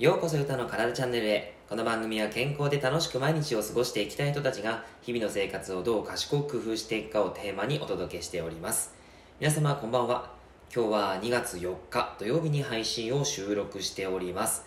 [0.00, 1.54] ようこそ歌の体チャンネルへ。
[1.68, 8.92] この番組は健康で楽しく毎日を過ごしていきたい人たちが日々の生活をどう賢く工夫していくかをテーマにお届けしております。
[9.38, 10.32] 皆様こんばんは。
[10.74, 14.64] 今日は2月4日土曜日に配信を収録しております。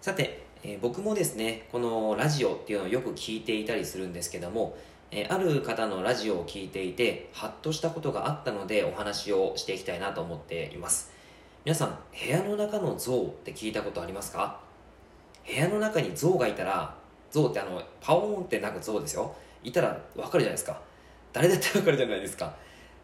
[0.00, 4.76] さて、えー僕もですねこのラジオっていうのをよく聞いていたりするんですけども
[5.12, 11.19] えある方のラジオを聞いていてハッとしたことがあったのでお話をしていきたいなと思っています。
[11.62, 14.60] 皆さん部屋の中の像って聞いたことありますか？
[15.46, 16.94] 部屋の中に象がいたら
[17.30, 19.34] 象ってあのパオーンって鳴く象ですよ。
[19.62, 20.80] いたら分かるじゃないですか。
[21.34, 22.56] 誰だって分かるじゃないですか、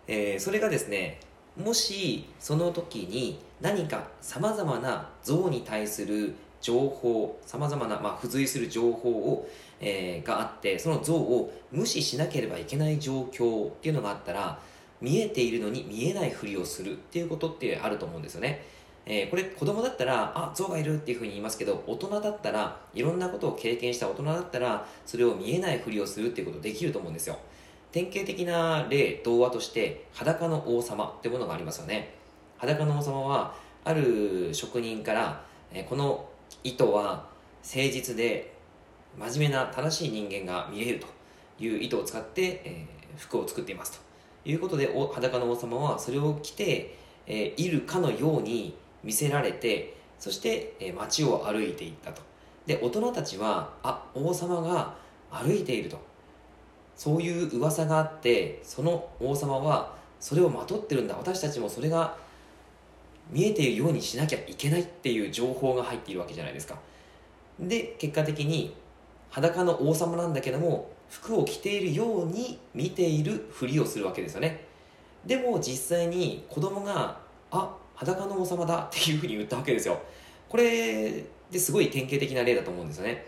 [0.09, 1.21] えーそれがですね
[1.63, 9.49] もしその時に何かさまざまな象に対する情報さまざまな、まあ、付随する情報を、
[9.81, 14.59] えーがあってその像を無視しなければいけない状況っていうのがあったら
[15.01, 18.65] 見えているのに見えないふりをするっていうことってあると思うんですよね。
[19.05, 27.39] えーこれ子供だったらあ象がいるっていうふうに言いますけど大人だったらいろんなことを経験した大人だったらそれを見えないふりをするっていうことできると思うんですよ。
[27.93, 32.15] 典型的な例童話として裸の王様ってものがありますよね。
[32.59, 36.29] 裸の王様はある職人から、えーこの
[36.65, 37.29] 糸は
[37.63, 38.53] 誠実で
[39.19, 41.07] 真面目な正しい人間が見れると
[41.63, 43.99] いう糸を使って、えー服を作っていますと。
[44.47, 52.23] いうことで裸の王様はそれを着て、えーいるかのように見せられてそして、えー街を歩いていったと。
[52.67, 54.95] で大人たちはあ王様が
[55.31, 55.99] 歩いていると。
[56.97, 61.15] そういう噂があってその王様はそれをまとってるんだ。
[61.17, 62.17] 私たちもそれが
[63.31, 66.79] 見えているようにしなきゃいけないっていう情報が入っているわけじゃないですか。
[67.61, 68.75] で結果的に
[69.31, 74.65] 裸の王様なんだけども服を着ているように見ているふりをするわけですよね。
[75.25, 77.19] でも実際に子供が
[77.51, 80.01] 「あ裸の王様だ」っていうふうに言ったわけですよ。
[80.49, 83.27] これですごい典型的な例だと思うんですよね。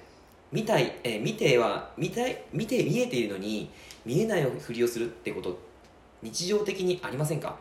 [0.50, 3.71] 見たい、えー見ては見たい見て見えているのに
[4.06, 5.59] 見えないふりをするってこと
[6.22, 7.56] 日常的にありませんか？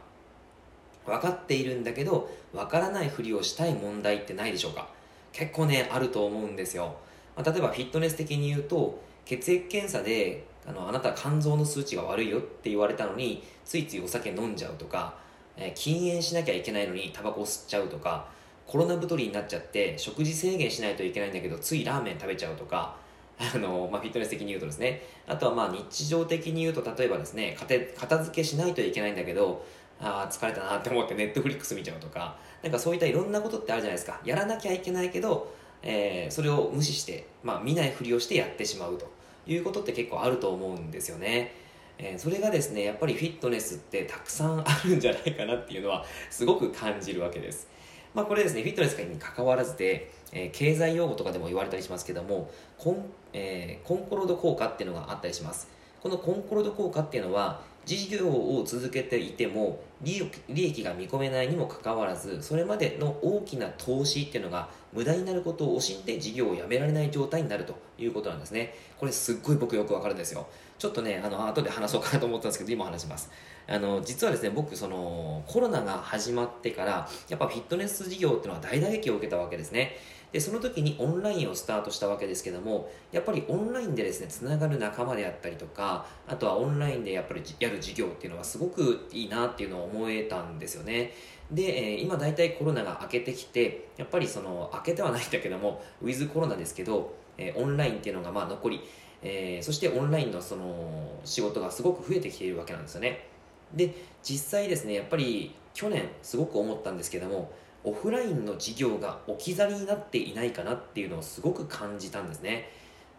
[1.06, 4.90] 分かっているんだけど分からないふりをしたい問題ってないでしょうか？
[5.34, 6.96] 結構ねあると思うんですよ、
[7.36, 15.16] まあ例えばフィットネス的に言うと血液検査であのあなた肝臓の数値が悪いよって言われたのについついお酒飲んじゃうとか、
[15.58, 18.28] えー禁煙しなきゃいけないのにタバコ吸っちゃうとか
[18.66, 22.96] コロナ太りになっちゃって食事制限しないといけないんだけどついラーメン食べちゃうとか
[23.40, 25.04] あの、まあ、フィットネス的に言うとですね。
[25.28, 29.64] あとはまあ日常的に言うと例えばですね片片付けしないといけないんだけど
[30.00, 34.20] あ疲れたなって思ってネットフリックス見ちゃうとかなんかそういったいろんなことってあるじゃないですか。
[34.24, 35.52] やらなきゃいけないけど、
[35.84, 39.17] えーそれを無視して、まあ、見ないふりをしてやってしまうと。
[39.48, 41.54] いうことって結構あると思うんですよね、
[41.98, 47.68] えーそれがですねやっぱりフィットネスってたくさんあるんじゃないかなっていうのはすごく感じるわけです。
[48.14, 55.68] まあ、これですねフィットネスに関わらずで、えー経済用語とかでも言われたりしますけどもコン,、えーコンコロード効果っていうのがあったりします。
[56.02, 60.22] このコンコロード効果っていうのは事業を続けていても利
[60.54, 68.76] 益が見込めないにもかかわらずそれまでの大きな投資っていうのが無駄になることを惜しんで事業をやめられない状態になるということなんですね。
[69.00, 70.48] これすっごい僕よくわかるんですよ。
[70.78, 73.32] ちょっとねあの後で話そうかなと思ったんですけど今話します。
[73.68, 79.98] あの実はですね僕そのコロナが始まってからやっぱフィットネス事業っていうのは大打撃を受けたわけですね。
[80.32, 91.14] でその時にオンラインをスタートしたわけですけどもやっぱりオンラインでですねつながる仲間であったりとかあとはオンラインでやっぱりやる事業っていうのはすごくいいなっていうのを思えたんですよね。
[91.52, 98.82] で、えー今大体コロナが明けてきてやっぱりその明けてはないんだけどもウィズコロナですけど、えオンラインっていうのがまあ残り、
[99.22, 103.28] えーそしてオンラインのその仕事がすごく増えてきているわけなんですよね。
[103.74, 107.52] で実際ですねやっぱり去年すごく思ったんですけども
[107.84, 112.70] オフラインの事業が置き去りになっていないかなっていうのをすごく感じたんですね。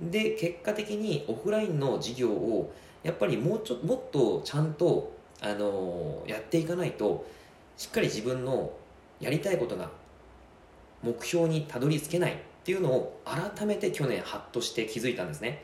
[0.00, 2.72] で結果的にオフラインの事業を
[3.02, 7.24] やっぱりもうちょもっとちゃんと、あのやっていかないと
[7.76, 8.72] しっかり自分の
[9.20, 9.88] やりたいことが
[11.02, 15.62] 目標にたどり着けないっていうのを改めて去年ハッとして気づいたんですね。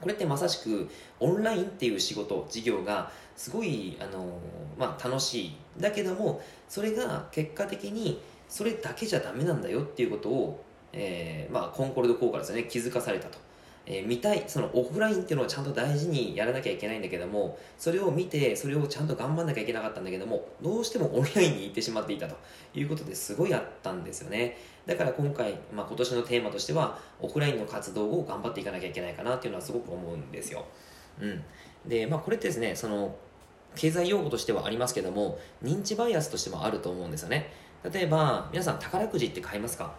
[0.00, 0.88] これってまさしく
[1.20, 4.38] オンラインっていう仕事事業がすごいあの、
[4.78, 5.56] まあ、楽しい。
[5.78, 12.64] だけどもそれが結果的にそれだけじゃダメなんだよっていうことを、えーまあ、コンコルド効果ですよね。
[12.64, 13.38] 気づかされたと、
[13.86, 22.36] えー見たいそのオフラインっていうのをちゃんと大事にやらなきゃいけないんだけどもそれを見てそれをちゃんと頑張んなきゃいけなかったんだけどもどうしてもオンラインに行ってしまっていたと。
[22.74, 24.56] いうことですごいあったんですよね。
[24.86, 30.64] だから今回、まあ、今年のテーマとしてはオフラインの活動を頑張っていかなきゃいけないかなっていうのはすごく思うんですよ。
[31.20, 31.42] うん。
[31.86, 33.16] でまあこれってですねその
[33.74, 37.50] 経済用語としてはありますけども認知バイアスとしてもあると思うんですよね。
[37.90, 39.94] 例えば皆さん宝くじって買いますか？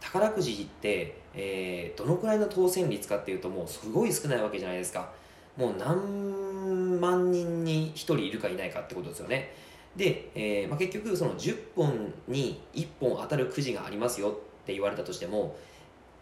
[0.00, 5.10] 宝くじって、えー、どのくらいの当選率かっていうともうすごい少ないわけじゃないですか。
[5.56, 9.52] もう何万人に1人いるかいないかってことですよね。
[9.96, 14.32] で、えーまあ、結局その10本に1本当たるくじがありますよっ
[14.64, 15.56] て言われたとしても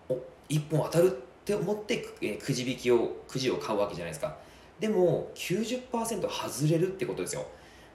[0.08, 1.10] お1本当たるっ
[1.44, 4.36] て思って、えー、くじ引きをくじを買うわけじゃないですか。
[4.80, 7.46] でも90%外れるってことですよ。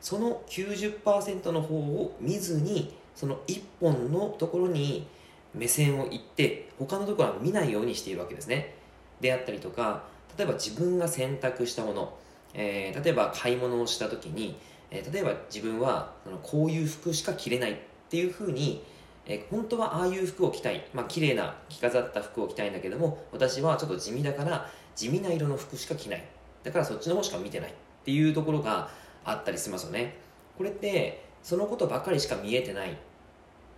[0.02, 5.08] その90%の方を見ずにその1本のところに
[5.54, 8.76] 目線をいって他のところは見ないようにしているわけですね。
[9.22, 10.04] であったりとか
[10.38, 12.18] 例えば自分が選択したもの、
[12.54, 14.58] えー、例えば買い物をした時に、
[14.92, 17.76] えー、例えば自分はそのこういう服しか着れないっ
[18.10, 18.84] ていうふうに、
[19.26, 26.24] えー、本当はああいう服を着たい、まあ綺麗な着飾った服を着たいんだけども私はちょっと地味だから地味な色の服しか着ない。
[26.64, 27.74] だからそっちの方しか見てないっ
[28.06, 28.90] ていうところが
[29.26, 30.18] あったりしますよね。
[30.58, 32.98] これってそのことばかりしか見えてない。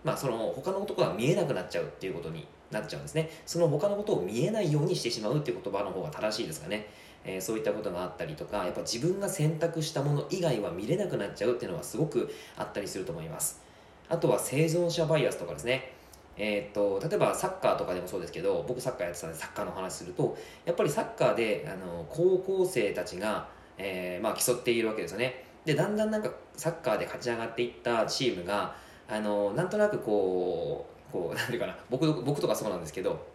[0.06, 3.30] まあその他のことが見えなくなっちゃうっていうことになっちゃうんですね。
[3.46, 6.88] その他のことを見えないようにしてしまうっていう言葉の方が正しいですかね、
[7.24, 13.62] えー、そういったことがあったりとかやっぱ自分が選択したもの以外は見れなくなっちゃうっていうのはすごくあったりすると思います。
[14.08, 15.94] あとは生存者バイアスとかですね。
[16.38, 23.48] えーと、例えばサッカーとかでもそうですけど僕サッカーやってたんでサッカーの話するとやっぱりサッカーであの高校生たちが、
[23.78, 25.46] えー、まあ、競っているわけですよね。
[25.64, 28.76] でだんだんなんかサッカーで勝ち上がっていったチームが
[29.08, 33.26] あのなんとなくこうこう なんていうかな僕僕とかそうなんですけど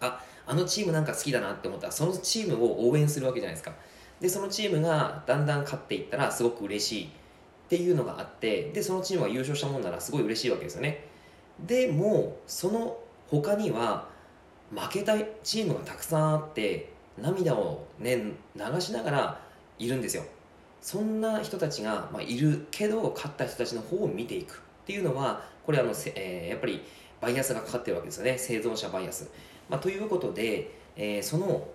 [0.00, 3.74] ああのチームなんか好きだなって思ったらそのチームを応援するわけじゃないですか。
[4.20, 7.08] でそのチームがだんだん勝っていったらすごく嬉しいっ
[7.70, 11.06] ていうのがあってでそのチームが優勝したもんならすごい嬉しいわけですよね。
[11.60, 14.08] でもその他には
[14.74, 19.40] 負けたチームがたくさんあって涙をね流しながら
[19.78, 20.24] いるんですよ。
[20.80, 26.82] そんな人たちが、まあ、いるけど勝った人たちの方を見ていくっていうのはこれあの、えー、やっぱり
[27.20, 28.36] バイアスがかかってるわけですよね。
[28.38, 29.30] 生存者バイアス、
[29.68, 31.68] まあ、ということで、えー、その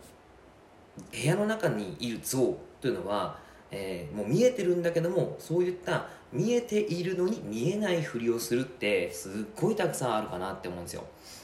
[1.11, 3.37] 部屋の中にいる像というのは、
[3.69, 11.03] えー、もう見えてるんだけどもそういった見えているのに見えないふりをするってすっごいたくさんあるかなって思うんですよ。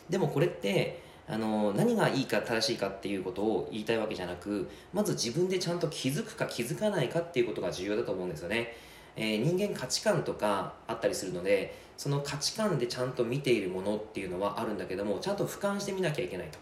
[0.09, 8.75] でもこれってあの何がいいか正しいかっていうことを言いたいわけじゃなくまず自分でちゃんと気づくか気づかないかっていうことが重要だと思うんですよね。
[9.15, 16.57] えー、人間価値観とかあったりするのでその価値観でちゃんと見ているものっていうのはあるんだけどもちゃんと俯瞰してみなきゃいけないと、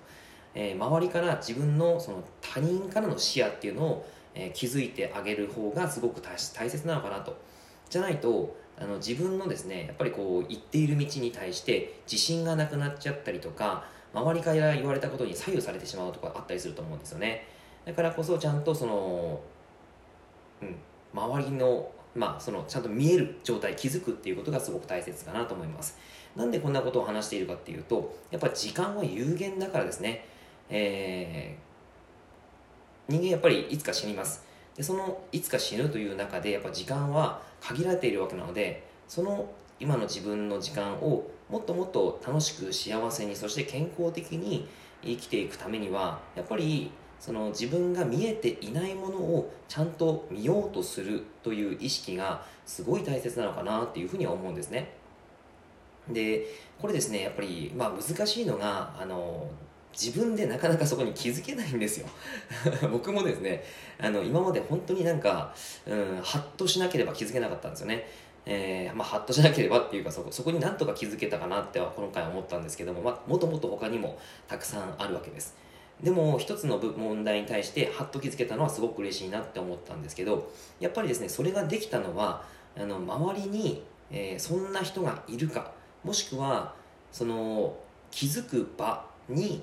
[0.56, 7.38] えー、周りから自分のその他人からの視野っていうのを、えー、気づいてあげる方がすごく大切なのかなと。
[7.90, 17.46] じゃないとあの自分のですねやっぱりこう行っている道に対して自信がなくなっちゃったりとか周りから言われたことに左右されてしまうとかあったりすると思うんですよね。
[17.86, 19.40] だからこそちゃんとその
[20.62, 20.76] うん
[21.14, 25.98] 周りのまあ、そのちゃんと見える状態気づくっていうことがすごく大切かなと思います。
[26.36, 30.26] なんでこんなことを話しているかっていうとやっぱ時間は有限だからですね、
[30.70, 34.44] えー、人間やっぱりいつか死にます。
[34.76, 44.68] でそのいつか死ぬという中でやっぱ時間は限られているわけなのでその今の自分の時間をもっともっと楽しく幸せにそして健康的に
[45.04, 54.94] 生きていくためにはやっぱりその自分が見えていないものをちゃんと見ようとするという意識がすごい大切なのかなっていうふうには思うんですね。
[56.08, 56.46] で
[56.80, 59.48] これですねやっぱり、まあ、難しいのがあの
[59.92, 62.08] 自分でなかなかそこに気づけないんですよ。
[62.92, 63.64] 僕もですね
[64.00, 65.54] あの今まで本当になんか、
[65.86, 68.08] うん、ハッとしなければ気づけなかったんですよね。
[68.46, 74.18] えー、まあ、ハッとしなければっていうかそこそこになんとか気づけたかなってはこの回思ったんですけども、まあ、もともと他にも
[74.48, 75.56] たくさんあるわけです。
[76.02, 82.46] でも一つの問題に対してハッと気づけたのはすごく嬉しいなって思ったんですけどやっぱりですねそれができたのは
[82.78, 85.74] あの周りに、えー、そんな人がいるか
[86.06, 86.74] もしくは
[87.12, 87.76] その
[88.12, 89.62] 気づく場に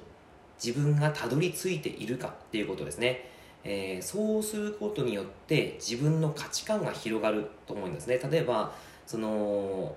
[0.62, 3.30] 自分がたどり着いているかっていうことですね、
[3.68, 8.20] えー、そうすることによって自分の価値観が広がると思うんですね。
[8.30, 8.72] 例えば
[9.04, 9.96] その、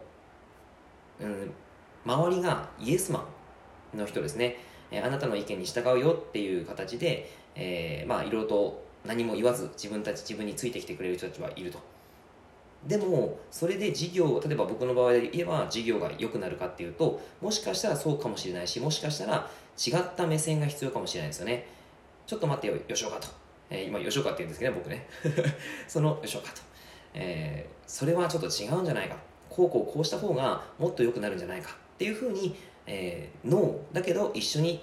[1.22, 1.52] うん、
[2.04, 3.28] 周りがイエスマ
[3.94, 4.58] ンの人ですね。
[4.92, 11.80] えあなたの意見に従うよっていう形で、えー、まあいろいろと何も言わず自分たち自分についてきてくれる人たちはいると。
[12.88, 21.68] でもそれで事業例えば僕の場合で言えば事業が良くなるかっていうともしかしたらそうかもしれないしもしかしたら違った目線が必要かもしれないですよね。
[22.26, 23.28] ちょっと待ってよ吉岡と、
[23.70, 25.08] えー、今吉岡って言うんですけどね僕ね。
[25.88, 26.62] その吉岡と、
[27.14, 29.18] えー、それはちょっと違うんじゃないか。
[29.50, 31.72] こうこうこうした方がもっと良くなるんじゃないか。
[31.72, 32.56] っていうふうに
[32.92, 34.82] えー、ノーだけど一緒に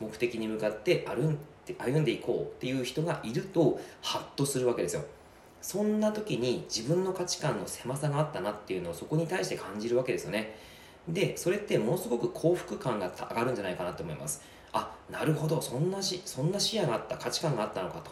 [0.00, 2.54] 目的に向かって歩んで歩んでいこう。
[2.56, 5.04] っていう人がいるとハッとするわけですよ。
[5.60, 8.52] そんな時に自分の価値観の狭さがあったな。
[8.52, 10.56] っていうのをそこに対して感じるわけですよね。
[11.08, 14.42] でそれってものすごく幸福感が上がるんじゃないかなと思います。
[14.74, 15.62] あなるほど。
[15.62, 18.10] そんなしそんな視野があった価値観があったのかと。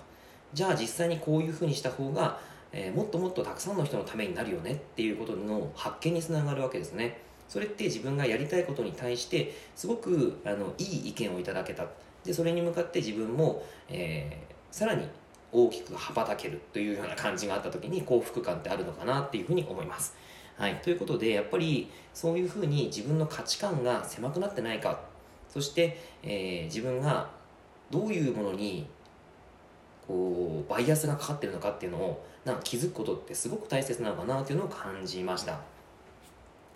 [0.54, 2.38] じゃあ実際にこういうふうにした方が、
[2.73, 7.19] えー、もっともっとたくさんの人のためになるよねっていうことの発見につながるわけですね。
[7.49, 11.87] それって自分がやりたいことに対してすごくあのいい意見をいただけた。
[12.25, 15.09] でそれに向かって自分も、えー、さらに
[15.50, 20.14] 大きく羽ばたけるというような感じがあった時に幸福感ってあるのかなっていうふうに思います。
[20.57, 25.00] はい、ということでやっぱりそういうふうに自分の価値観が狭くなってないか
[25.52, 27.28] そして、えー、自分が
[27.90, 28.87] どういうものに
[30.06, 35.61] こうバイアスがかかってるのかっていうのをなんか気づくことってすごく大切なのかなっていうのを感じました。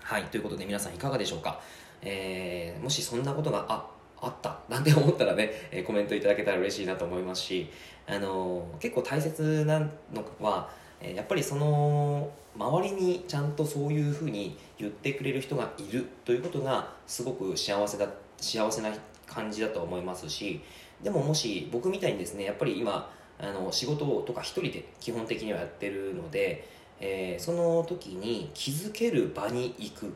[0.01, 1.61] はいということで皆さんいかがでしょうか、
[2.01, 3.85] えー、もしそんなことがあ
[4.21, 7.69] あったなんて思ったらね、え、コメントいただけたら嬉しいなと思いますし、
[8.07, 9.89] あのー、結構大切なの
[10.41, 18.91] は、やっぱりその周りにちゃんとそういうふうに言ってくれる人がいるということがすごく幸せだ幸せな
[19.27, 20.61] 感じだと思いますし
[21.03, 26.67] でももし僕みたいにですねやっぱり今あの仕事とか一人で基本的にはやってるので、
[27.01, 30.15] えー、その時に気づける場に行く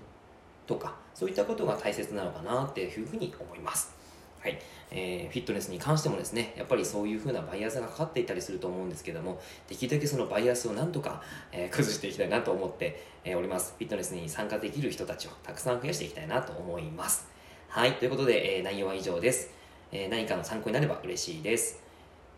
[0.67, 4.00] とかそういったことが大切なのかなっていうふうに思います。
[4.41, 4.59] はい。
[4.91, 13.75] えー、フィットネスに関してもですねやっぱりそういう風なバイアスがかかっていたりすると思うんですけどもできるだけそのバイアスをなんとか、えー、崩していきたいなと思って、え、おります。
[13.79, 17.29] フィットネスに参加できる人たちをたくさん増やしていきたいなと思います。
[17.69, 17.93] はい。
[17.95, 19.51] ということで、えー、内容は以上です、
[19.93, 21.81] えー、何かの参考になれば嬉しいです。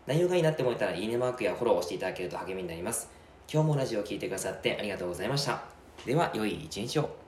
[0.07, 3.09] 内容がいいなって思えたらいいねマークやフォローをしていただけると励みになります。
[3.51, 5.63] 今日もラジオを聴いてくださってありがとうございました。
[6.05, 7.22] では良い一日を。